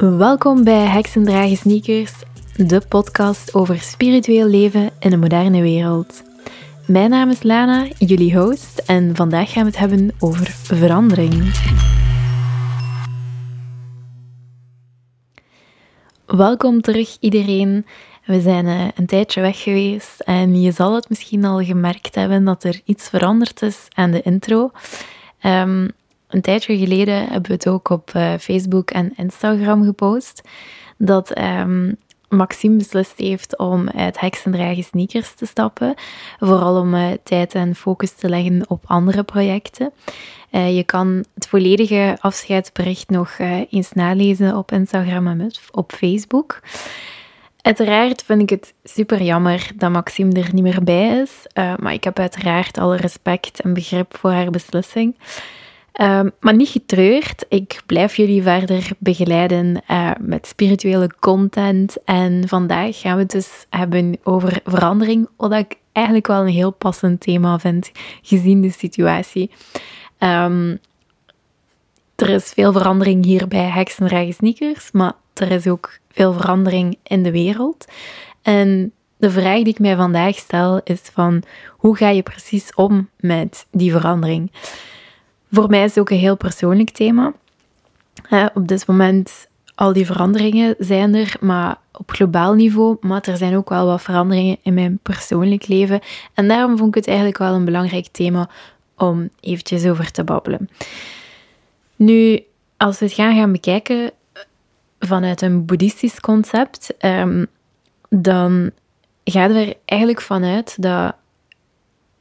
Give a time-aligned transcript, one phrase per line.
[0.00, 2.12] Welkom bij Heksendragen Sneakers,
[2.56, 6.22] de podcast over spiritueel leven in een moderne wereld.
[6.86, 11.32] Mijn naam is Lana, jullie host, en vandaag gaan we het hebben over verandering.
[16.26, 17.86] Welkom terug iedereen.
[18.24, 22.44] We zijn eh, een tijdje weg geweest en je zal het misschien al gemerkt hebben
[22.44, 24.70] dat er iets veranderd is aan de intro.
[25.42, 25.90] Um,
[26.36, 30.42] een tijdje geleden hebben we het ook op uh, Facebook en Instagram gepost.
[30.98, 31.96] Dat um,
[32.28, 35.94] Maxime beslist heeft om uit heksendragen sneakers te stappen.
[36.38, 39.92] Vooral om uh, tijd en focus te leggen op andere projecten.
[40.50, 43.38] Uh, je kan het volledige afscheidsbericht nog
[43.70, 46.60] eens nalezen op Instagram en op Facebook.
[47.60, 51.46] Uiteraard vind ik het super jammer dat Maxime er niet meer bij is.
[51.54, 55.14] maar ik heb uiteraard alle respect en begrip voor haar beslissing.
[56.00, 61.96] Um, maar niet getreurd, ik blijf jullie verder begeleiden uh, met spirituele content.
[62.04, 66.70] En vandaag gaan we het dus hebben over verandering, wat ik eigenlijk wel een heel
[66.70, 67.90] passend thema vind,
[68.22, 69.50] gezien de situatie.
[70.18, 70.78] Um,
[72.16, 77.22] er is veel verandering hier bij Heksenrage Sneakers, maar er is ook veel verandering in
[77.22, 77.84] de wereld.
[78.42, 83.08] En de vraag die ik mij vandaag stel is van, hoe ga je precies om
[83.16, 84.50] met die verandering?
[85.56, 87.32] Voor mij is het ook een heel persoonlijk thema.
[88.54, 92.96] op dit moment, al die veranderingen zijn er, maar op globaal niveau.
[93.00, 96.00] Maar er zijn ook wel wat veranderingen in mijn persoonlijk leven.
[96.34, 98.48] En daarom vond ik het eigenlijk wel een belangrijk thema
[98.96, 100.68] om eventjes over te babbelen.
[101.96, 102.42] Nu,
[102.76, 104.10] als we het gaan gaan bekijken
[104.98, 107.44] vanuit een boeddhistisch concept, ehm,
[108.08, 108.70] dan
[109.24, 111.14] gaat er eigenlijk vanuit dat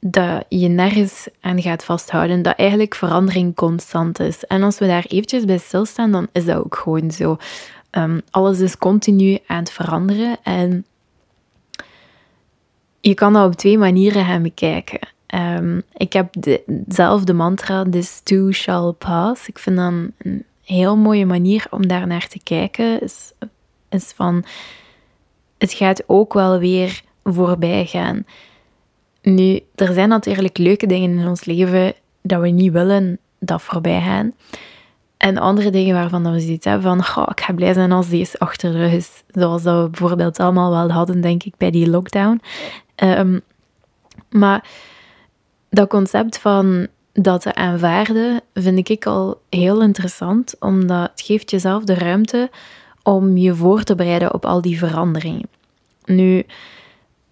[0.08, 4.46] dat je nergens aan gaat vasthouden, dat eigenlijk verandering constant is.
[4.46, 7.38] En als we daar eventjes bij stilstaan, dan is dat ook gewoon zo.
[7.92, 10.86] Um, alles is continu aan het veranderen en
[13.00, 15.00] je kan dat op twee manieren gaan bekijken.
[15.36, 16.34] Um, ik heb
[16.66, 19.48] dezelfde mantra, this too shall pass.
[19.48, 23.02] Ik vind dat een heel mooie manier om daar naar te kijken.
[23.02, 23.32] Is,
[23.90, 24.46] is van,
[25.58, 28.26] het gaat ook wel weer voorbij gaan.
[29.26, 34.02] Nu, er zijn natuurlijk leuke dingen in ons leven dat we niet willen dat voorbij
[34.02, 34.34] gaan.
[35.18, 38.40] En andere dingen waarvan we zoiets hebben van, oh, ik ga blij zijn als deze
[38.40, 39.24] achter de is.
[39.28, 42.42] Zoals dat we bijvoorbeeld allemaal wel hadden, denk ik, bij die lockdown.
[42.96, 43.42] Um,
[44.30, 44.68] maar
[45.70, 51.84] dat concept van dat te aanvaarden vind ik al heel interessant, omdat het geeft jezelf
[51.84, 52.50] de ruimte
[53.04, 55.48] om je voor te bereiden op al die veranderingen.
[56.06, 56.46] Nu,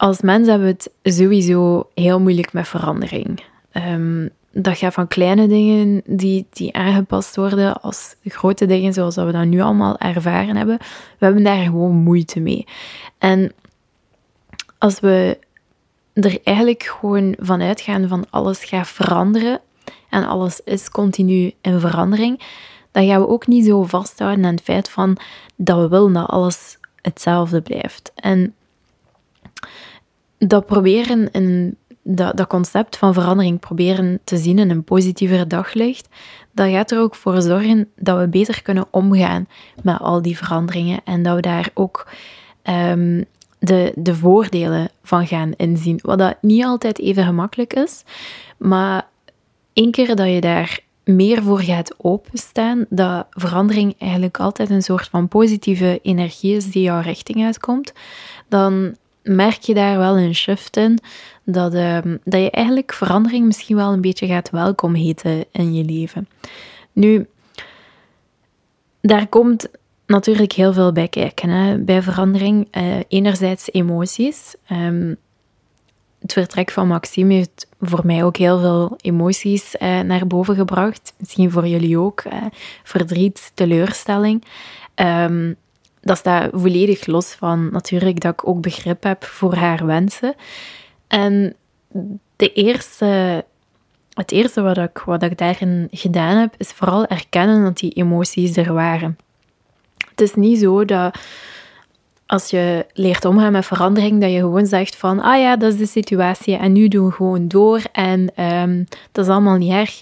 [0.03, 3.43] als mens hebben we het sowieso heel moeilijk met verandering.
[3.73, 9.31] Um, dat gaat van kleine dingen die, die aangepast worden als grote dingen zoals we
[9.31, 10.77] dat nu allemaal ervaren hebben.
[11.19, 12.65] We hebben daar gewoon moeite mee.
[13.17, 13.53] En
[14.77, 15.37] als we
[16.13, 19.59] er eigenlijk gewoon vanuit gaan van alles gaat veranderen
[20.09, 22.41] en alles is continu in verandering,
[22.91, 25.17] dan gaan we ook niet zo vasthouden aan het feit van
[25.55, 28.11] dat we willen dat alles hetzelfde blijft.
[28.15, 28.53] En
[30.47, 36.07] dat proberen in dat, dat concept van verandering proberen te zien in een positiever daglicht,
[36.51, 39.47] dat gaat er ook voor zorgen dat we beter kunnen omgaan
[39.83, 42.07] met al die veranderingen en dat we daar ook
[42.63, 43.25] um,
[43.59, 45.99] de, de voordelen van gaan inzien.
[46.01, 48.03] Wat dat niet altijd even gemakkelijk is,
[48.57, 49.07] maar
[49.73, 55.07] één keer dat je daar meer voor gaat openstaan, dat verandering eigenlijk altijd een soort
[55.07, 57.93] van positieve energie is die jouw richting uitkomt,
[58.47, 60.99] dan merk je daar wel een shift in.
[61.43, 65.83] Dat, ehm, dat je eigenlijk verandering misschien wel een beetje gaat welkom heten in je
[65.83, 66.27] leven.
[66.93, 67.27] Nu,
[69.01, 69.67] daar komt
[70.05, 72.67] natuurlijk heel veel bij kijken hè, bij verandering.
[72.77, 74.55] Uh, enerzijds emoties.
[74.71, 75.17] Um,
[76.19, 81.13] het vertrek van Maxime heeft voor mij ook heel veel emoties uh, naar boven gebracht.
[81.17, 82.23] Misschien voor jullie ook.
[82.23, 82.33] Uh,
[82.83, 84.43] verdriet, teleurstelling.
[84.95, 85.55] Um,
[86.03, 90.35] dat staat volledig los van natuurlijk dat ik ook begrip heb voor haar wensen.
[91.07, 91.55] En
[92.35, 93.45] de eerste,
[94.13, 98.57] het eerste wat ik, wat ik daarin gedaan heb, is vooral erkennen dat die emoties
[98.57, 99.17] er waren.
[100.09, 101.17] Het is niet zo dat
[102.25, 105.79] als je leert omgaan met verandering, dat je gewoon zegt van, ah ja, dat is
[105.79, 110.01] de situatie en nu doen we gewoon door en um, dat is allemaal niet erg.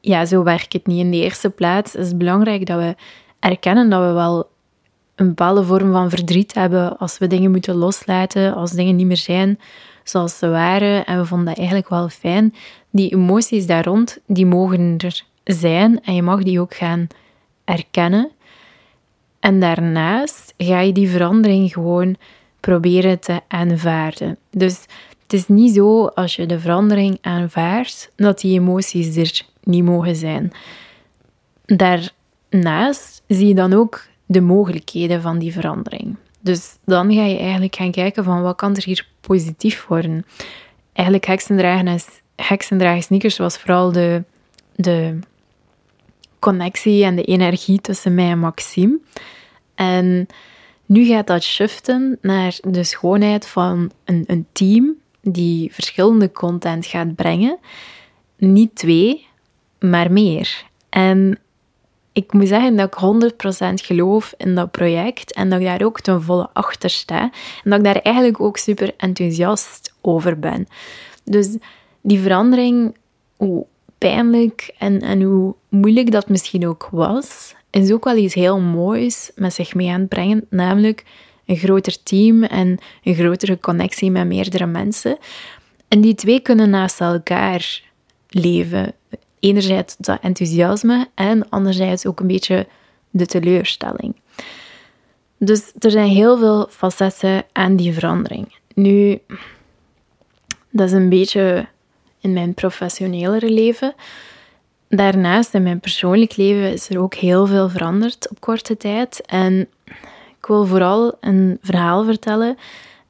[0.00, 0.98] Ja, zo werkt het niet.
[0.98, 2.94] In de eerste plaats is het belangrijk dat we
[3.40, 4.52] erkennen dat we wel
[5.14, 9.16] een bepaalde vorm van verdriet hebben als we dingen moeten loslaten, als dingen niet meer
[9.16, 9.58] zijn
[10.04, 11.06] zoals ze waren.
[11.06, 12.54] En we vonden dat eigenlijk wel fijn.
[12.90, 17.06] Die emoties daar rond, die mogen er zijn en je mag die ook gaan
[17.64, 18.30] erkennen.
[19.40, 22.16] En daarnaast ga je die verandering gewoon
[22.60, 24.36] proberen te aanvaarden.
[24.50, 24.80] Dus
[25.22, 30.16] het is niet zo als je de verandering aanvaardt dat die emoties er niet mogen
[30.16, 30.52] zijn.
[31.64, 36.16] Daarnaast zie je dan ook de mogelijkheden van die verandering.
[36.40, 40.24] Dus dan ga je eigenlijk gaan kijken van wat kan er hier positief worden.
[40.92, 42.00] Eigenlijk heksendragen,
[42.36, 44.22] heksendragen sneakers was vooral de,
[44.76, 45.18] de
[46.38, 48.98] connectie en de energie tussen mij en Maxime.
[49.74, 50.26] En
[50.86, 57.14] nu gaat dat shiften naar de schoonheid van een, een team die verschillende content gaat
[57.14, 57.58] brengen.
[58.36, 59.26] Niet twee,
[59.78, 60.64] maar meer.
[60.88, 61.38] En
[62.14, 66.00] ik moet zeggen dat ik 100% geloof in dat project en dat ik daar ook
[66.00, 67.20] ten volle achter sta.
[67.64, 70.68] En dat ik daar eigenlijk ook super enthousiast over ben.
[71.24, 71.56] Dus
[72.00, 72.96] die verandering,
[73.36, 73.66] hoe
[73.98, 79.30] pijnlijk en, en hoe moeilijk dat misschien ook was, is ook wel iets heel moois
[79.34, 81.04] met zich mee aan het brengen, namelijk
[81.46, 85.18] een groter team en een grotere connectie met meerdere mensen.
[85.88, 87.82] En die twee kunnen naast elkaar
[88.28, 88.94] leven.
[89.44, 92.66] Enerzijds dat enthousiasme en anderzijds ook een beetje
[93.10, 94.16] de teleurstelling.
[95.38, 98.54] Dus er zijn heel veel facetten aan die verandering.
[98.74, 99.18] Nu,
[100.70, 101.66] dat is een beetje
[102.20, 103.94] in mijn professionele leven.
[104.88, 109.20] Daarnaast in mijn persoonlijk leven is er ook heel veel veranderd op korte tijd.
[109.26, 109.68] En
[110.38, 112.56] ik wil vooral een verhaal vertellen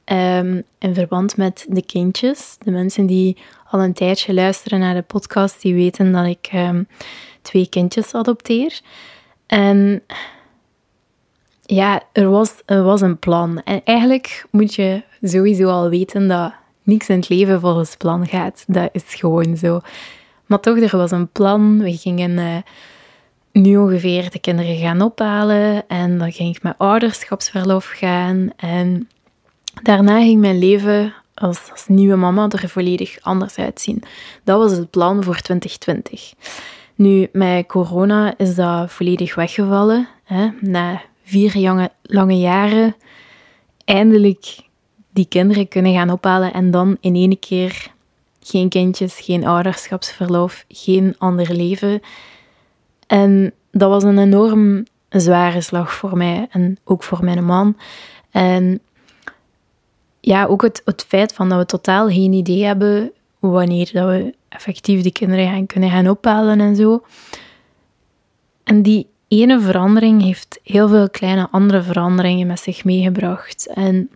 [0.05, 2.55] um, in verband met de kindjes.
[2.59, 3.37] De mensen die
[3.69, 6.83] al een tijdje luisteren naar de podcast, die weten dat ik ehm,
[7.41, 8.81] twee kindjes adopteer.
[9.47, 10.03] En
[11.65, 13.61] ja, er was, er was een plan.
[13.63, 16.53] En eigenlijk moet je sowieso al weten dat
[16.83, 18.63] niks in het leven volgens plan gaat.
[18.67, 19.79] Dat is gewoon zo.
[20.45, 21.79] Maar toch, er was een plan.
[21.79, 22.57] We gingen uh,
[23.51, 25.87] nu ongeveer de kinderen gaan ophalen.
[25.87, 28.49] En dan ging ik met ouderschapsverlof gaan.
[28.55, 29.09] En
[29.81, 34.03] daarna ging mijn leven als, nieuwe mama er volledig anders uitzien.
[34.43, 36.33] Dat was het plan voor 2020.
[36.95, 40.07] Nu, met corona is dat volledig weggevallen.
[40.23, 40.49] Hè?
[40.59, 42.95] Na vier lange, lange jaren
[43.85, 44.59] eindelijk
[45.13, 47.91] die kinderen kunnen gaan ophalen en dan in één keer
[48.39, 52.01] geen kindjes, geen ouderschapsverlof, geen ander leven.
[53.07, 57.77] En dat was een enorm zware slag voor mij en ook voor mijn man.
[58.31, 58.79] En
[60.25, 64.33] ja, ook het, het feit van dat we totaal geen idee hebben wanneer dat we
[64.49, 67.03] effectief die kinderen gaan kunnen gaan ophalen en zo.
[68.63, 73.67] En die ene verandering heeft heel veel kleine andere veranderingen met zich meegebracht.
[73.73, 74.09] En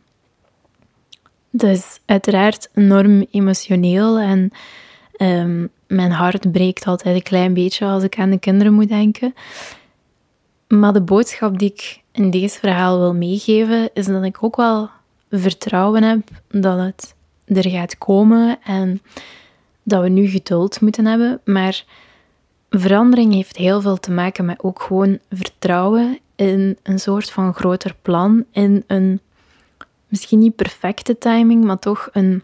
[1.49, 4.51] dat is uiteraard enorm emotioneel en
[5.11, 9.33] ehm, mijn hart breekt altijd een klein beetje als ik aan de kinderen moet denken.
[10.67, 14.89] Maar de boodschap die ik in deze verhaal wil meegeven, is dat ik ook wel
[15.29, 17.15] vertrouwen heb dat het
[17.45, 19.01] er gaat komen en
[19.83, 21.41] dat we nu geduld moeten hebben.
[21.45, 21.83] Maar
[22.69, 27.95] verandering heeft heel veel te maken met ook gewoon vertrouwen in een soort van groter
[28.01, 29.19] plan, in een
[30.07, 32.43] misschien niet perfecte timing, maar toch een,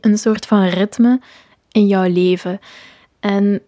[0.00, 1.20] een soort van ritme
[1.72, 2.60] in jouw leven.
[3.20, 3.60] En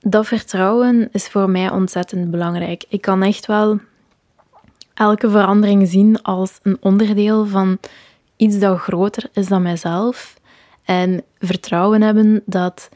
[0.00, 2.84] dat vertrouwen is voor mij ontzettend belangrijk.
[2.88, 3.80] Ik kan echt wel
[4.98, 7.78] elke verandering zien als een onderdeel van
[8.36, 10.34] iets dat groter is dan mijzelf.
[10.84, 12.88] En vertrouwen hebben dat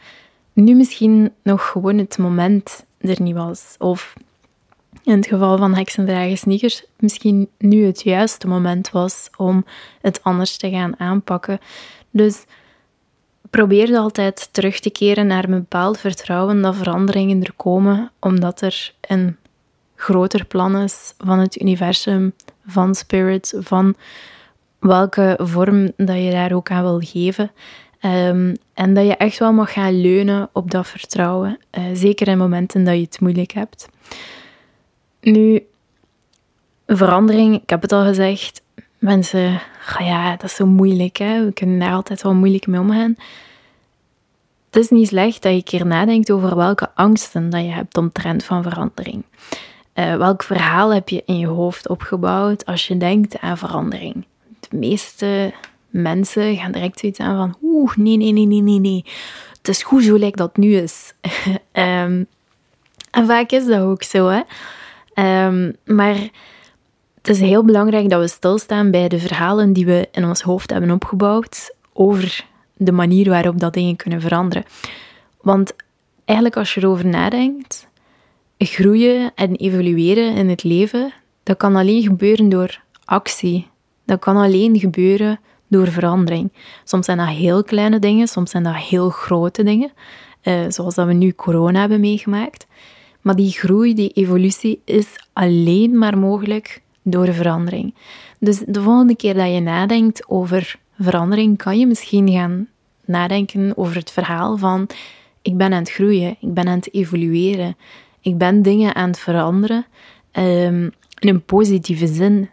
[0.53, 3.75] nu misschien nog gewoon het moment er niet was.
[3.79, 4.15] Of
[5.05, 9.65] in het geval van heksendragen sneakers misschien nu het juiste moment was om
[10.01, 11.59] het anders te gaan aanpakken.
[12.11, 12.45] Dus
[13.51, 18.95] probeer altijd terug te keren naar een bepaald vertrouwen dat veranderingen er komen, omdat er
[19.01, 19.37] een
[20.03, 22.35] groter plan is van het universum,
[22.67, 23.95] van spirit, van
[24.79, 27.51] welke vorm dat je daar ook aan wil geven.
[28.01, 32.39] Ehm, en dat je echt wel mag gaan leunen op dat vertrouwen, uh, zeker in
[32.39, 33.89] momenten dat je het moeilijk hebt.
[35.21, 35.67] Nu,
[36.87, 38.63] verandering, ik heb het al gezegd,
[38.99, 39.61] mensen,
[39.99, 41.45] ja, dat is zo moeilijk, hè?
[41.45, 43.15] we kunnen daar altijd wel moeilijk mee omgaan.
[44.71, 47.97] Het is niet slecht dat je een keer nadenkt over welke angsten dat je hebt
[47.97, 49.25] omtrent van verandering.
[49.95, 54.27] Uh, welk verhaal heb je in je hoofd opgebouwd als je denkt aan verandering?
[54.61, 55.53] De meeste
[55.89, 59.05] mensen gaan direct zoiets aan van, oeh, nee, nee, nee, nee, nee, nee.
[59.59, 61.15] Het is goed zo lijkt dat nu is.
[61.73, 62.27] um,
[63.11, 64.43] en vaak is dat ook zo, hè.
[65.47, 66.17] Um, maar
[67.23, 70.71] het is heel belangrijk dat we stilstaan bij de verhalen die we in ons hoofd
[70.71, 72.45] hebben opgebouwd over
[72.77, 74.65] de manier waarop dat dingen kunnen veranderen.
[75.41, 75.73] Want
[76.25, 77.89] eigenlijk als je erover nadenkt,
[78.65, 83.67] groeien en evolueren in het leven, dat kan alleen gebeuren door actie.
[84.05, 86.53] Dat kan alleen gebeuren door verandering.
[86.85, 89.93] Soms zijn dat heel kleine dingen, soms zijn dat heel grote dingen,
[90.43, 92.67] uh, zoals dat we nu corona hebben meegemaakt.
[93.21, 97.95] Maar die groei, die evolutie is alleen maar mogelijk door verandering.
[98.39, 102.69] Dus de volgende keer dat je nadenkt over verandering, kan je misschien gaan
[103.05, 104.87] nadenken over het verhaal van
[105.43, 107.77] ik ben aan het groeien, ik ben aan het evolueren,
[108.23, 109.87] ik ben dingen aan het veranderen
[110.33, 112.51] um, in een positieve zin.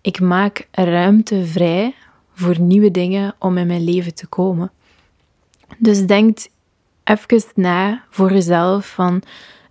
[0.00, 1.94] Ik maak ruimte vrij
[2.34, 4.70] voor nieuwe dingen om in mijn leven te komen.
[5.78, 6.38] Dus denk
[7.04, 9.22] even na voor jezelf van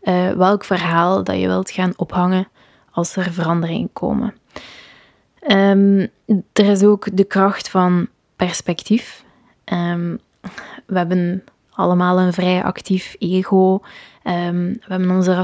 [0.03, 2.47] uh, welk verhaal dat je wilt gaan ophangen
[2.91, 4.33] als er veranderingen komen.
[5.47, 5.99] Um,
[6.53, 9.23] er is ook de kracht van perspectief.
[9.65, 10.19] Um,
[10.85, 11.43] we hebben
[11.81, 13.81] allemaal een vrij actief ego.
[14.23, 15.43] Um, we hebben onze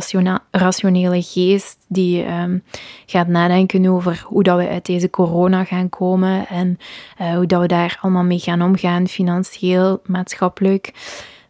[0.52, 2.64] rationele geest die um,
[3.06, 6.80] gaat nadenken over hoe dat we uit deze corona gaan komen en
[7.22, 10.92] uh, hoe dat we daar allemaal mee gaan omgaan, financieel, maatschappelijk.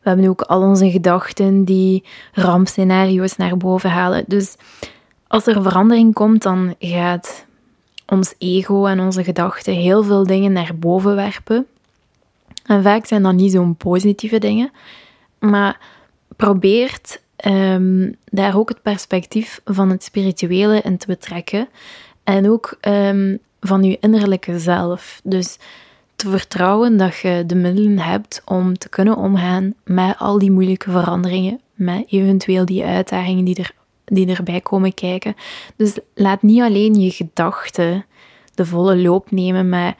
[0.01, 2.03] We hebben ook al onze gedachten die
[2.33, 4.23] rampscenario's naar boven halen.
[4.27, 4.55] Dus
[5.27, 7.45] als er verandering komt, dan gaat
[8.05, 11.65] ons ego en onze gedachten heel veel dingen naar boven werpen.
[12.67, 14.71] En vaak zijn dat niet zo'n positieve dingen,
[15.39, 15.79] maar
[16.35, 21.67] probeert um, daar ook het perspectief van het spirituele in te betrekken
[22.23, 25.21] en ook um, van je innerlijke zelf.
[25.23, 25.57] Dus
[26.15, 30.91] te vertrouwen dat je de middelen hebt om te kunnen omgaan met al die moeilijke
[30.91, 33.71] veranderingen, met eventueel die uitdagingen die, er,
[34.05, 35.35] die erbij komen kijken.
[35.75, 38.05] Dus laat niet alleen je gedachten
[38.55, 39.95] de volle loop nemen met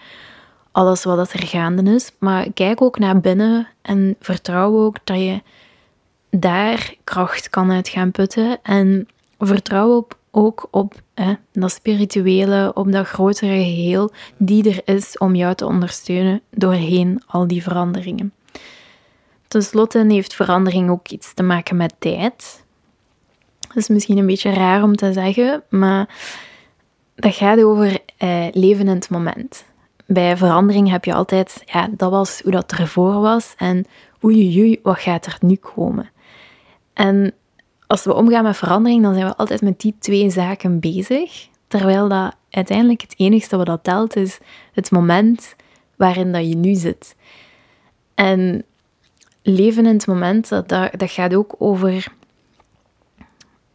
[0.78, 5.42] alles wat er gaande is, maar kijk ook naar binnen en vertrouw ook dat je
[6.30, 9.08] daar kracht kan uit gaan putten en
[9.40, 15.36] vertrouw op, ook op hè, dat spirituele, op dat grotere geheel die er is om
[15.36, 18.34] jou te ondersteunen doorheen al die veranderingen.
[19.48, 22.64] Ten slotte heeft verandering ook iets te maken met tijd.
[23.60, 26.16] Dat is misschien een beetje raar om te zeggen, maar
[27.16, 29.66] dat gaat over eh, leven in het moment.
[30.08, 33.86] Bij verandering heb je altijd, ja, dat was hoe dat ervoor was en
[34.24, 36.10] oei, oei, wat gaat er nu komen?
[36.94, 37.34] En
[37.88, 41.48] als we omgaan met verandering, dan zijn we altijd met die twee zaken bezig.
[41.68, 44.38] Terwijl dat uiteindelijk het enigste wat dat telt is
[44.74, 45.56] het moment
[45.96, 47.16] waarin dat je nu zit.
[48.16, 48.66] En
[49.42, 52.08] leven in het moment, dat, dat gaat ook over,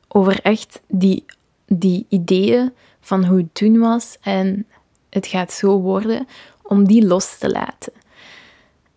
[0.08, 1.24] over echt die,
[1.66, 4.66] die ideeën van hoe het toen was en
[5.12, 6.26] het gaat zo worden,
[6.62, 7.92] om die los te laten.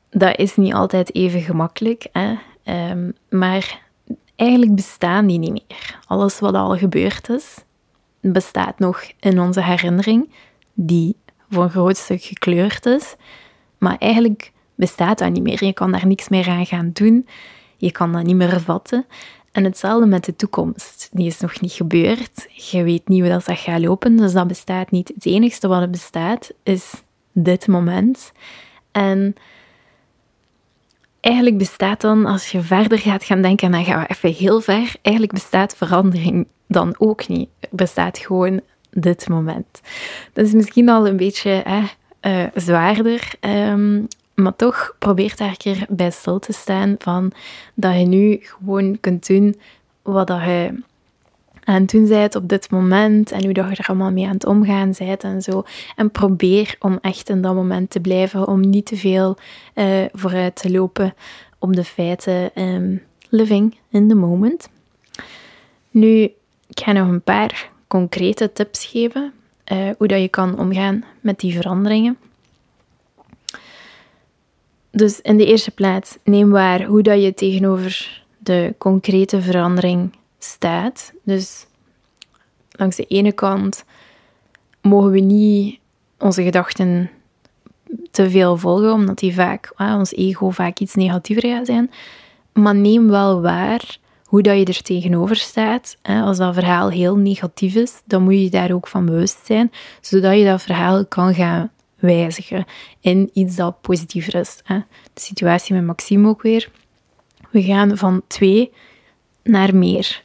[0.10, 2.36] Dat is niet altijd even gemakkelijk, hè?
[2.92, 3.82] Um, maar
[4.36, 6.00] eigenlijk bestaan die niet meer.
[6.08, 7.56] Alles wat al gebeurd is,
[8.22, 10.32] bestaat nog in onze herinnering,
[10.74, 11.16] die
[11.50, 13.16] voor een groot stuk gekleurd is.
[13.78, 15.66] Maar eigenlijk bestaat dat niet meer.
[15.66, 17.28] Je kan daar niks meer aan gaan doen.
[17.78, 19.06] Je kan dat niet meer vatten.
[19.56, 21.10] En hetzelfde met de toekomst.
[21.12, 22.48] Die is nog niet gebeurd.
[22.72, 25.08] Je weet niet hoe dat gaat lopen, dus dat bestaat niet.
[25.08, 26.92] Het enige wat er bestaat is
[27.32, 28.32] dit moment.
[28.92, 29.36] En
[31.20, 34.96] eigenlijk bestaat dan, als je verder gaat gaan denken, dan gaan we even heel ver,
[35.02, 37.50] eigenlijk bestaat verandering dan ook niet.
[37.60, 39.82] Er bestaat gewoon dit moment.
[40.34, 41.64] Dat is misschien al een beetje
[42.20, 44.02] eh, zwaarder, ehm,
[44.36, 47.32] maar toch probeer daar een keer bij stil te staan van
[47.74, 49.56] dat je nu gewoon kunt doen
[50.02, 50.84] wat dat je
[51.64, 54.34] aan het doen bent op dit moment en hoe dat je er allemaal mee aan
[54.34, 55.64] het omgaan bent en zo.
[55.96, 59.38] En probeer om echt in dat moment te blijven, om niet te veel
[59.76, 61.14] uh, vooruit te lopen
[61.60, 62.52] op de feiten.
[62.56, 64.70] Um, living in the moment.
[65.92, 66.22] Nu,
[66.68, 69.34] ik ga nog een paar concrete tips geven
[69.72, 72.18] uh, hoe dat je kan omgaan met die veranderingen.
[74.96, 81.14] Dus in de eerste plaats, neem waar hoe dat je tegenover de concrete verandering staat.
[81.24, 81.66] Dus
[82.72, 83.84] langs de ene kant
[84.82, 85.80] mogen we niet
[86.20, 87.10] onze gedachten
[88.12, 91.92] te veel volgen, omdat die vaak, ah, ons ego vaak iets negatiever gaat zijn.
[92.54, 95.98] Maar neem wel waar hoe dat je er tegenover staat.
[96.02, 99.72] Als dat verhaal heel negatief is, dan moet je daar ook van bewust zijn,
[100.02, 101.72] zodat je dat verhaal kan gaan
[102.06, 102.66] wijzigen
[103.00, 104.62] in iets dat positiever is.
[104.66, 104.84] De
[105.14, 106.72] situatie met Maxime ook weer.
[107.50, 108.72] We gaan van twee
[109.44, 110.24] naar meer.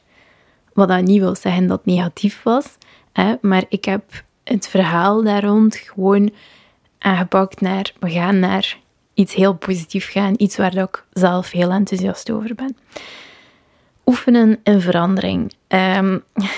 [0.72, 2.66] Wat dat niet wil zeggen dat negatief was,
[3.12, 6.30] hè, maar ik heb het verhaal daar rond gewoon
[6.99, 8.78] aangepakt naar, we gaan naar
[9.14, 12.76] iets heel positiefs gaan, iets waar ik zelf heel enthousiast over ben.
[14.06, 15.52] Oefenen in verandering.
[15.68, 16.22] Um,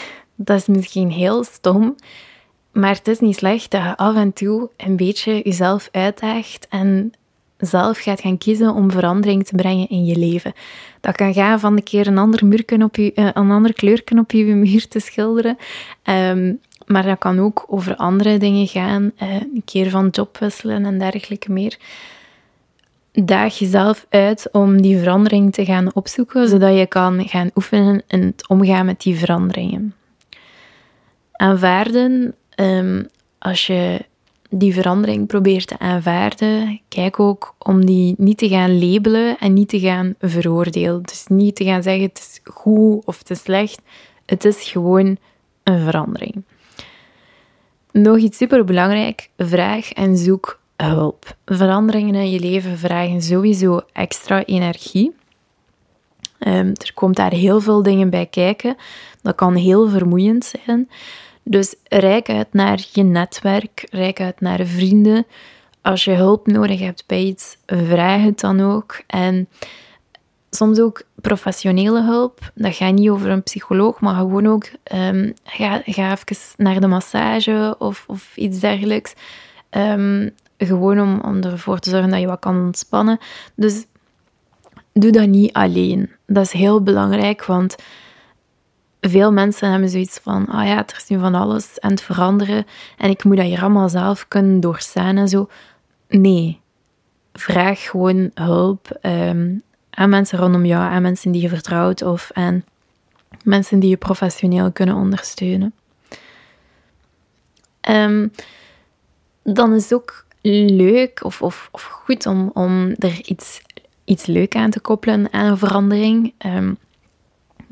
[0.45, 1.97] Dat is misschien heel stom,
[2.73, 7.13] maar het is niet slecht dat je af en toe een beetje jezelf uitdaagt en
[7.59, 10.53] zelf gaat gaan kiezen om verandering te brengen in je leven.
[11.01, 14.19] Dat kan gaan van een keer een ander, muurken op je, uh, een ander kleurken
[14.19, 15.59] op je muur te schilderen.
[16.05, 19.13] Um, maar dat kan ook over andere dingen gaan.
[19.23, 21.77] Uh, een keer van job wisselen en dergelijke meer.
[23.13, 28.21] Daag jezelf uit om die verandering te gaan opzoeken, zodat je kan gaan oefenen in
[28.21, 29.95] het omgaan met die veranderingen.
[31.33, 34.05] Aanvaarden, um, als je
[34.51, 39.69] die verandering probeert te aanvaarden, kijk ook om die niet te gaan labelen en niet
[39.69, 41.03] te gaan veroordelen.
[41.03, 43.81] Dus niet te gaan zeggen het is goed of het is slecht.
[44.27, 45.17] Het is gewoon
[45.63, 46.45] een verandering.
[47.93, 51.37] Nog iets superbelangrijk, vraag en zoek hulp.
[51.45, 55.15] Veranderingen in je leven vragen sowieso extra energie.
[56.47, 58.77] Um, er komt daar heel veel dingen bij kijken.
[59.23, 60.89] Dat kan heel vermoeiend zijn.
[61.43, 65.27] Dus reik uit naar je netwerk, reik uit naar vrienden.
[65.81, 69.03] Als je hulp nodig hebt bij iets, vraag het dan ook.
[69.07, 69.49] En
[70.51, 72.53] soms ook professionele hulp.
[72.55, 76.87] Dat gaat niet over een psycholoog, maar gewoon ook um, ga, ga even naar de
[76.87, 79.15] massage of, of iets dergelijks.
[79.71, 83.19] Um, gewoon om, om ervoor te zorgen dat je wat kan ontspannen.
[83.55, 83.87] Dus
[84.93, 86.11] doe dat niet alleen.
[86.27, 87.77] Dat is heel belangrijk, want
[89.09, 92.67] veel mensen hebben zoiets van, ah ja, er is nu van alles aan het veranderen
[92.97, 95.49] en ik moet dat hier allemaal zelf kunnen doorstaan en zo.
[96.09, 96.61] Nee,
[97.33, 102.65] vraag gewoon hulp um, aan mensen rondom jou, aan mensen die je vertrouwt of aan
[103.45, 105.75] mensen die je professioneel kunnen ondersteunen.
[107.91, 108.33] Um,
[109.43, 113.61] dan is het ook leuk of, of, of goed om, om er iets,
[114.05, 116.35] iets leuk aan te koppelen aan een verandering.
[116.47, 116.77] Um,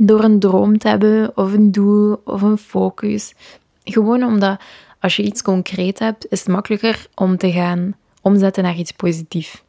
[0.06, 3.34] door een droom te hebben, of een doel, of een focus.
[3.84, 4.60] Gewoon omdat
[5.00, 9.62] als je iets concreet hebt, is het makkelijker om te gaan omzetten naar iets positiefs.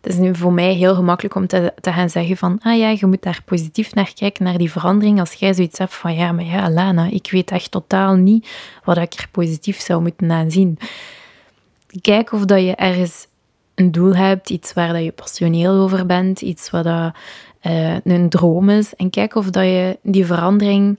[0.00, 2.88] Het is nu voor mij heel gemakkelijk om te, te gaan zeggen van, ah ja,
[2.88, 5.20] je moet daar positief naar kijken, naar die verandering.
[5.20, 8.48] Als jij zoiets hebt van, ja, maar ja, Lana, ik weet echt totaal niet
[8.84, 10.78] wat ik er positief zou moeten aanzien.
[12.00, 13.26] Kijk of dat je ergens
[13.74, 17.14] een doel hebt, iets waar dat je passioneel over bent, iets wat dat,
[17.66, 18.94] uh, een droom is.
[18.94, 20.98] En kijk of dat je die verandering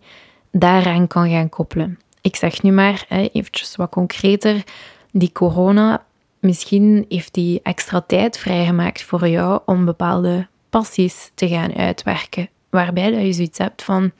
[0.51, 1.99] daaraan kan gaan koppelen.
[2.21, 4.63] Ik zeg nu maar, hè, eventjes wat concreter,
[5.11, 6.05] die corona,
[6.39, 12.49] misschien heeft die extra tijd vrijgemaakt voor jou om bepaalde passies te gaan uitwerken.
[12.69, 14.11] Waarbij dat je zoiets hebt van,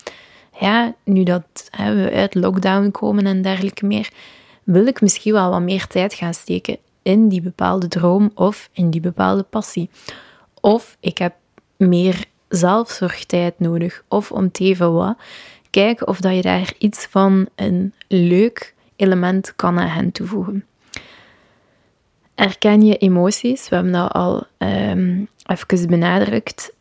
[0.60, 4.10] ja, nu dat we uit lockdown komen en dergelijke meer,
[4.64, 8.90] wil ik misschien wel wat meer tijd gaan steken in die bepaalde droom of in
[8.90, 9.90] die bepaalde passie.
[10.62, 11.34] Of ik heb
[11.78, 15.18] meer zelfzorgtijd nodig of om te even wat.
[15.70, 20.66] Kijk of dat je daar iets van een leuk element kan aan hen toevoegen.
[22.36, 23.70] Erken je emoties.
[23.70, 26.74] We hebben dat al um, even benadrukt.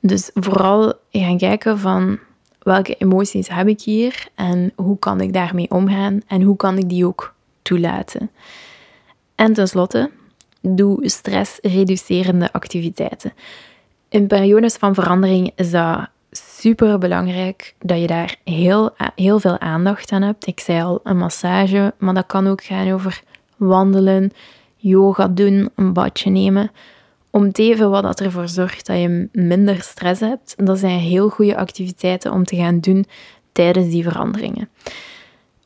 [0.00, 2.18] Dus vooral gaan kijken van
[2.58, 6.88] welke emoties heb ik hier en hoe kan ik daarmee omgaan en hoe kan ik
[6.88, 8.30] die ook toelaten.
[9.34, 10.10] En tenslotte,
[10.60, 13.32] doe stressreducerende activiteiten.
[14.08, 20.12] In periodes van verandering is dat super belangrijk dat je daar heel, heel veel aandacht
[20.12, 20.46] aan hebt.
[20.46, 23.22] Ik zei al een massage, maar dat kan ook gaan over
[23.56, 24.32] wandelen,
[24.76, 26.70] yoga doen, een badje nemen.
[27.30, 30.54] Om even wat dat ervoor zorgt dat je minder stress hebt.
[30.56, 33.06] Dat zijn heel goede activiteiten om te gaan doen
[33.52, 34.68] tijdens die veranderingen.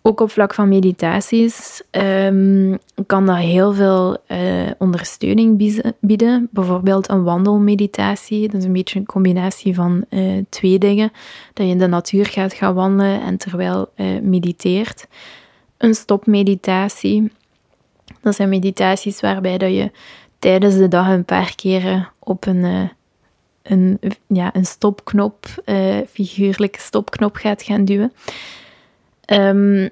[0.05, 6.49] Ook op vlak van meditaties um, kan dat heel veel uh, ondersteuning bieden.
[6.51, 8.49] Bijvoorbeeld een wandelmeditatie.
[8.49, 11.12] Dat is een beetje een combinatie van uh, twee dingen.
[11.53, 15.07] Dat je in de natuur gaat gaan wandelen en terwijl uh, mediteert.
[15.79, 17.33] Een stopmeditatie.
[18.21, 19.91] Dat zijn meditaties waarbij dat je
[20.38, 22.91] tijdens de dag een paar keren op een,
[23.62, 25.47] een, ja, een stopknop,
[26.11, 28.12] figuurlijke stopknop gaat gaan duwen.
[29.26, 29.90] Um,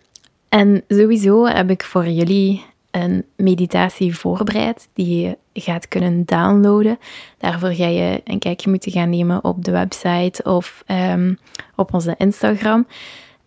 [0.49, 6.99] en sowieso heb ik voor jullie een meditatie voorbereid die je gaat kunnen downloaden.
[7.39, 11.39] Daarvoor ga je een kijkje moeten gaan nemen op de website of um,
[11.77, 12.87] op onze Instagram.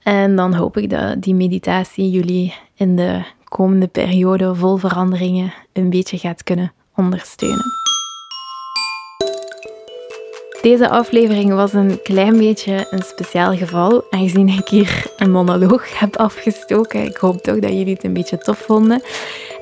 [0.03, 5.89] En dan hoop ik dat die meditatie jullie in de komende periode vol veranderingen een
[5.89, 7.82] beetje gaat kunnen ondersteunen.
[10.63, 16.15] Deze aflevering was een klein beetje een speciaal geval, aangezien ik hier een monoloog heb
[16.15, 17.03] afgestoken.
[17.05, 19.01] Ik hoop toch dat jullie het een beetje tof vonden.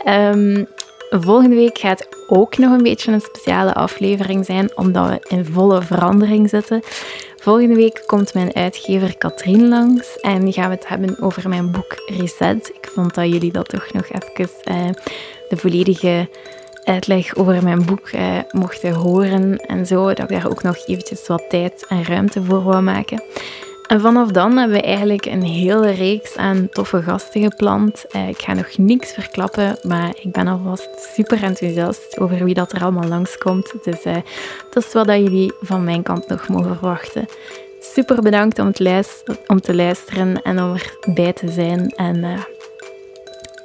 [0.07, 0.67] Um,
[1.09, 5.81] volgende week gaat ook nog een beetje een speciale aflevering zijn, omdat we in volle
[5.81, 6.81] verandering zitten.
[7.37, 12.03] Volgende week komt mijn uitgever Katrien langs en gaan we het hebben over mijn boek
[12.05, 12.71] Reset.
[12.81, 14.89] Ik vond dat jullie dat toch nog even uh,
[15.49, 16.27] de volledige
[16.83, 20.05] uitleg over mijn boek uh, mochten horen en zo.
[20.05, 23.23] Dat ik daar ook nog eventjes wat tijd en ruimte voor wou maken.
[23.87, 28.05] En vanaf dan hebben we eigenlijk een hele reeks aan toffe gasten gepland.
[28.15, 32.71] Uh, ik ga nog niks verklappen, maar ik ben alvast super enthousiast over wie dat
[32.71, 33.73] er allemaal langskomt.
[33.83, 34.15] Dus uh,
[34.69, 37.25] dat is wat dat jullie van mijn kant nog mogen verwachten.
[37.79, 38.75] Super bedankt om, het
[39.63, 41.89] te luisteren en om erbij te zijn.
[41.89, 42.43] En uh,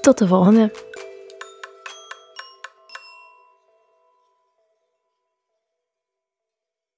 [0.00, 0.70] tot de volgende.